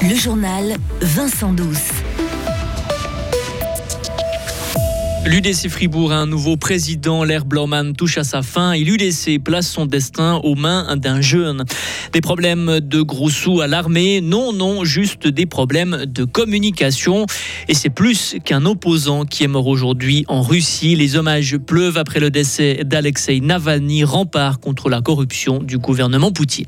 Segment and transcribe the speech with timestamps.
[0.00, 1.90] Le journal Vincent Douce.
[5.26, 7.24] L'UDC Fribourg a un nouveau président.
[7.24, 11.64] L'air Blaumann touche à sa fin et l'UDC place son destin aux mains d'un jeune.
[12.12, 17.26] Des problèmes de gros sous à l'armée Non, non, juste des problèmes de communication.
[17.66, 20.94] Et c'est plus qu'un opposant qui est mort aujourd'hui en Russie.
[20.94, 26.66] Les hommages pleuvent après le décès d'Alexei Navalny, rempart contre la corruption du gouvernement Poutine.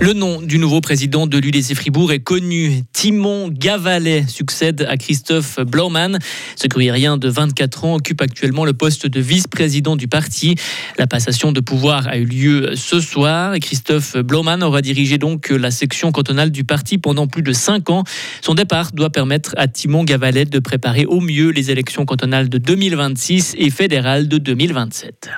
[0.00, 2.82] Le nom du nouveau président de l'UDC Fribourg est connu.
[2.92, 6.18] Timon Gavalet succède à Christophe Blaumann.
[6.56, 10.56] Ce gruyérien de 24 ans occupe actuellement le poste de vice-président du parti.
[10.98, 13.54] La passation de pouvoir a eu lieu ce soir.
[13.60, 18.04] Christophe Blaumann aura dirigé donc la section cantonale du parti pendant plus de 5 ans.
[18.42, 22.58] Son départ doit permettre à Timon Gavalet de préparer au mieux les élections cantonales de
[22.58, 25.30] 2026 et fédérales de 2027.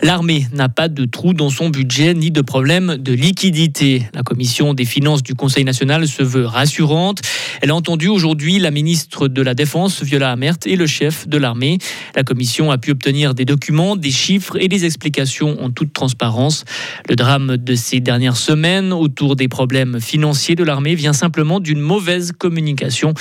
[0.00, 4.04] L'armée n'a pas de trou dans son budget ni de problème de liquidité.
[4.14, 7.20] La commission des finances du Conseil national se veut rassurante.
[7.62, 11.36] Elle a entendu aujourd'hui la ministre de la Défense, Viola Amert, et le chef de
[11.36, 11.78] l'armée.
[12.14, 16.64] La commission a pu obtenir des documents, des chiffres et des explications en toute transparence.
[17.08, 21.80] Le drame de ces dernières semaines autour des problèmes financiers de l'armée vient simplement d'une
[21.80, 23.14] mauvaise communication.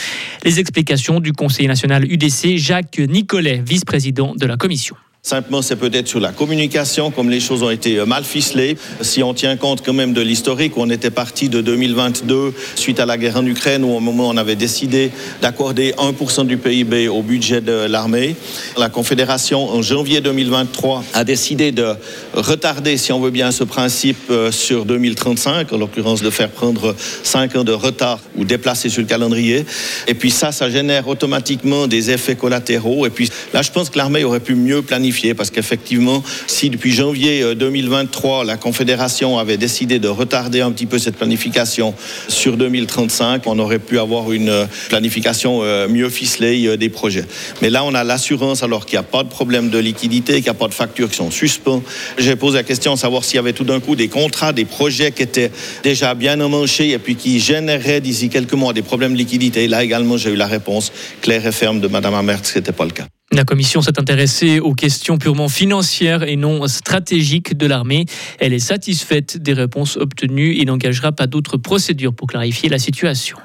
[0.45, 4.95] Les explications du Conseil national UDC, Jacques Nicolet, vice-président de la commission.
[5.27, 8.77] Simplement, c'est peut-être sur la communication, comme les choses ont été euh, mal ficelées.
[9.01, 13.05] Si on tient compte quand même de l'historique, on était parti de 2022 suite à
[13.05, 15.11] la guerre en Ukraine, où au moment où on avait décidé
[15.41, 18.37] d'accorder 1% du PIB au budget de l'armée,
[18.77, 21.95] la Confédération, en janvier 2023, a décidé de
[22.33, 26.95] retarder, si on veut bien, ce principe euh, sur 2035, en l'occurrence de faire prendre
[27.23, 29.65] 5 ans de retard ou déplacer sur le calendrier.
[30.07, 33.05] Et puis ça, ça génère automatiquement des effets collatéraux.
[33.05, 36.91] Et puis là, je pense que l'armée aurait pu mieux planifier parce qu'effectivement, si depuis
[36.91, 41.93] janvier 2023, euh, la Confédération avait décidé de retarder un petit peu cette planification
[42.27, 47.25] sur 2035, on aurait pu avoir une euh, planification euh, mieux ficelée des projets.
[47.61, 50.43] Mais là, on a l'assurance alors qu'il n'y a pas de problème de liquidité, qu'il
[50.43, 51.81] n'y a pas de factures qui sont suspens.
[52.17, 54.65] J'ai posé la question de savoir s'il y avait tout d'un coup des contrats, des
[54.65, 55.51] projets qui étaient
[55.83, 59.67] déjà bien emmanchés et puis qui généraient d'ici quelques mois des problèmes de liquidité.
[59.67, 60.91] Là également, j'ai eu la réponse
[61.21, 63.07] claire et ferme de Mme Amert ce n'était pas le cas.
[63.37, 68.05] La commission s'est intéressée aux questions purement financières et non stratégiques de l'armée.
[68.39, 73.37] Elle est satisfaite des réponses obtenues et n'engagera pas d'autres procédures pour clarifier la situation.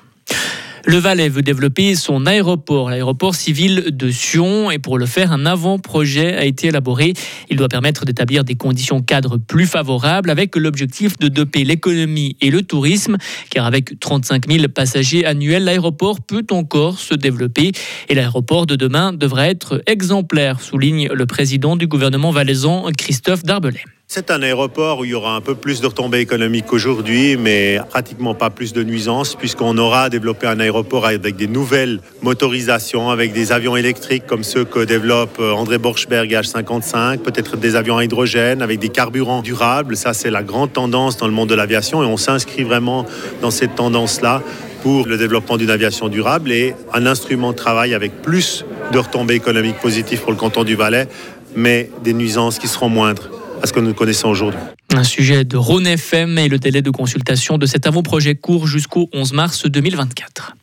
[0.84, 5.46] Le Valais veut développer son aéroport, l'aéroport civil de Sion, et pour le faire, un
[5.46, 7.14] avant-projet a été élaboré.
[7.50, 12.50] Il doit permettre d'établir des conditions cadres plus favorables avec l'objectif de doper l'économie et
[12.50, 13.16] le tourisme,
[13.50, 17.70] car avec 35 000 passagers annuels, l'aéroport peut encore se développer
[18.08, 23.84] et l'aéroport de demain devrait être exemplaire, souligne le président du gouvernement valaisan, Christophe Darbelay.
[24.14, 27.80] C'est un aéroport où il y aura un peu plus de retombées économiques qu'aujourd'hui, mais
[27.88, 33.32] pratiquement pas plus de nuisances, puisqu'on aura développé un aéroport avec des nouvelles motorisations, avec
[33.32, 38.04] des avions électriques comme ceux que développe euh, André Borchberg H55, peut-être des avions à
[38.04, 39.96] hydrogène avec des carburants durables.
[39.96, 43.06] Ça, c'est la grande tendance dans le monde de l'aviation et on s'inscrit vraiment
[43.40, 44.42] dans cette tendance-là
[44.82, 49.36] pour le développement d'une aviation durable et un instrument de travail avec plus de retombées
[49.36, 51.08] économiques positives pour le canton du Valais,
[51.56, 53.30] mais des nuisances qui seront moindres
[53.62, 54.58] à ce que nous connaissons aujourd'hui.
[54.92, 59.08] Un sujet de Rhône FM et le délai de consultation de cet avant-projet court jusqu'au
[59.12, 60.56] 11 mars 2024.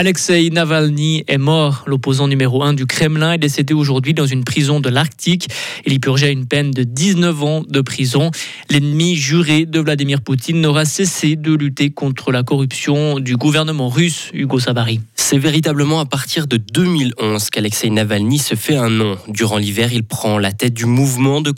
[0.00, 1.84] Alexei Navalny est mort.
[1.86, 5.48] L'opposant numéro 1 du Kremlin est décédé aujourd'hui dans une prison de l'Arctique.
[5.84, 8.30] Il y purgeait une peine de 19 ans de prison.
[8.70, 14.30] L'ennemi juré de Vladimir Poutine n'aura cessé de lutter contre la corruption du gouvernement russe,
[14.32, 15.00] Hugo Sabari.
[15.16, 19.16] C'est véritablement à partir de 2011 qu'Alexei Navalny se fait un nom.
[19.28, 21.52] Durant l'hiver, il prend la tête du mouvement de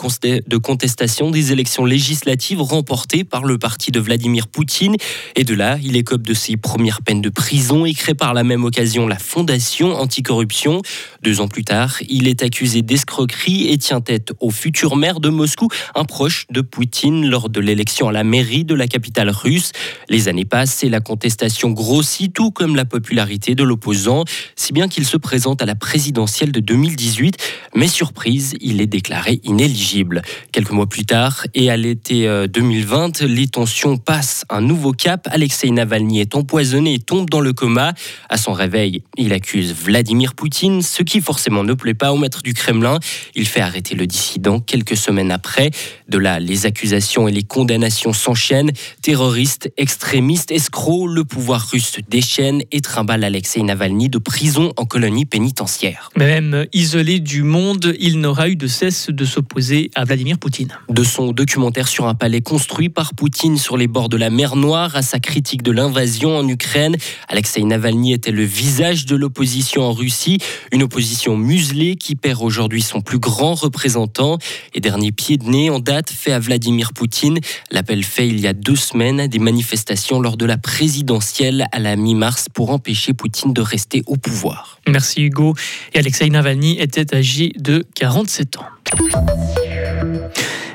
[0.59, 4.97] contestation des élections législatives remportées par le parti de Vladimir Poutine.
[5.37, 8.45] Et de là, il écope de ses premières peines de prison et crée par la
[8.45, 10.81] même occasion la Fondation Anticorruption.
[11.23, 15.29] Deux ans plus tard, il est accusé d'escroquerie et tient tête au futur maire de
[15.29, 19.73] Moscou, un proche de Poutine, lors de l'élection à la mairie de la capitale russe.
[20.09, 24.25] Les années passent et la contestation grossit, tout comme la popularité de l'opposant,
[24.57, 27.37] si bien qu'il se présente à la présidentielle de 2018.
[27.75, 30.23] Mais surprise, il est déclaré inéligible.
[30.53, 35.29] Quelques mois plus tard, et à l'été 2020, euh, les tensions passent un nouveau cap.
[35.31, 37.93] Alexei Navalny est empoisonné et tombe dans le coma.
[38.29, 42.43] À son réveil, il accuse Vladimir Poutine, ce qui forcément ne plaît pas au maître
[42.43, 42.99] du Kremlin.
[43.35, 45.71] Il fait arrêter le dissident quelques semaines après.
[46.09, 48.73] De là, les accusations et les condamnations s'enchaînent.
[49.03, 55.25] Terroristes, extrémistes, escrocs, le pouvoir russe déchaîne et trimballe Alexei Navalny de prison en colonie
[55.25, 56.11] pénitentiaire.
[56.17, 60.73] Même isolé du monde, il n'aura eu de cesse de s'opposer à Vladimir Poutine.
[60.89, 64.57] De son documentaire sur un palais construit par Poutine sur les bords de la mer
[64.57, 66.97] Noire à sa critique de l'invasion en Ukraine,
[67.29, 70.39] Alexei Navalny était le visage de l'opposition en Russie,
[70.73, 74.39] une opposition muselée qui perd aujourd'hui son plus grand représentant
[74.75, 77.39] et dernier pied de nez en date fait à Vladimir Poutine.
[77.71, 81.95] L'appel fait il y a deux semaines des manifestations lors de la présidentielle à la
[81.95, 84.81] mi-mars pour empêcher Poutine de rester au pouvoir.
[84.89, 85.55] Merci Hugo.
[85.95, 88.65] Et Alexei Navalny était âgé de 47 ans.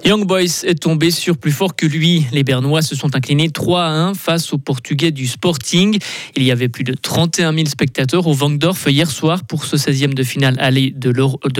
[0.07, 2.25] Young Boys est tombé sur plus fort que lui.
[2.31, 5.99] Les Bernois se sont inclinés 3 à 1 face aux Portugais du Sporting.
[6.37, 10.13] Il y avait plus de 31 000 spectateurs au Vangdorf hier soir pour ce 16e
[10.13, 11.09] de finale aller de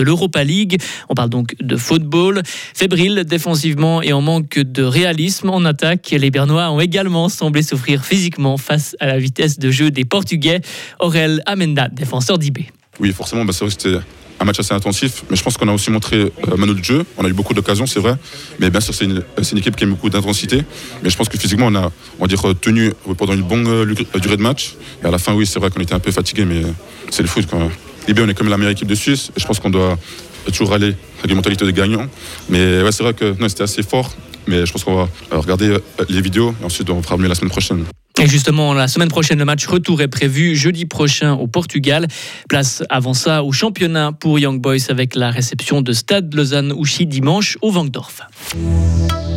[0.02, 0.80] l'Europa League.
[1.10, 2.40] On parle donc de football.
[2.46, 8.02] Fébrile défensivement et en manque de réalisme en attaque, les Bernois ont également semblé souffrir
[8.02, 10.62] physiquement face à la vitesse de jeu des Portugais.
[11.00, 12.60] Aurel Amenda, défenseur d'IB.
[12.98, 13.98] Oui, forcément, bah, c'est vrai que c'était
[14.40, 17.04] un match assez intensif, mais je pense qu'on a aussi montré euh, de jeu.
[17.16, 18.14] On a eu beaucoup d'occasions, c'est vrai,
[18.60, 19.22] mais bien sûr, c'est une,
[19.56, 20.62] équipe qui a beaucoup d'intensité.
[21.02, 24.18] Mais je pense que physiquement, on a, on va dire, tenu pendant une bonne euh,
[24.20, 24.74] durée de match.
[25.02, 26.62] Et à la fin, oui, c'est vrai qu'on était un peu fatigué, mais
[27.10, 27.46] c'est le foot.
[27.50, 27.70] Quand
[28.12, 29.30] bien, on est comme la meilleure équipe de Suisse.
[29.36, 29.98] Et je pense qu'on doit
[30.46, 32.06] toujours aller avec une mentalité de gagnant.
[32.48, 34.14] Mais ouais, c'est vrai que c'était assez fort.
[34.46, 37.34] Mais je pense qu'on va regarder euh, les vidéos et ensuite on fera mieux la
[37.34, 37.84] semaine prochaine.
[38.20, 42.08] Et justement, la semaine prochaine, le match retour est prévu jeudi prochain au Portugal.
[42.48, 47.58] Place avant ça au championnat pour Young Boys avec la réception de Stade Lausanne-Ouchy dimanche
[47.62, 48.22] au Vangdorf.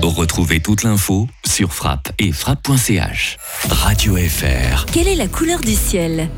[0.01, 3.38] Retrouvez toute l'info sur frappe et frappe.ch.
[3.69, 4.86] Radio FR.
[4.92, 6.30] Quelle est la couleur du ciel?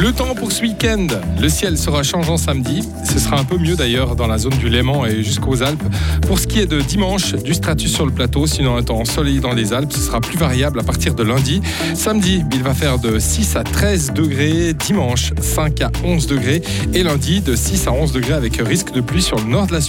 [0.00, 1.08] Le temps pour ce week-end,
[1.38, 2.88] le ciel sera changeant samedi.
[3.04, 5.82] Ce sera un peu mieux d'ailleurs dans la zone du Léman et jusqu'aux Alpes.
[6.26, 9.40] Pour ce qui est de dimanche, du stratus sur le plateau, sinon un temps ensoleillé
[9.40, 11.60] dans les Alpes, ce sera plus variable à partir de lundi.
[11.94, 16.62] Samedi, il va faire de 6 à 13 degrés, dimanche 5 à 11 degrés
[16.94, 19.72] et lundi de 6 à 11 degrés avec risque de pluie sur le nord de
[19.72, 19.88] la Suisse.